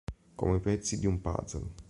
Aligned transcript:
Come 0.35 0.55
i 0.55 0.59
pezzi 0.61 0.97
di 0.97 1.05
un 1.05 1.21
puzzle. 1.21 1.73